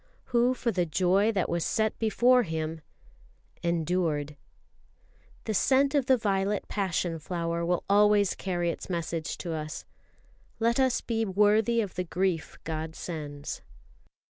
[0.33, 2.81] "Who for the joy that was set before Him...
[3.61, 4.35] endured."
[5.43, 9.85] The scent of the violet passion flower will always carry its message to us.
[10.59, 13.61] "Let us be worthy of the grief God sends."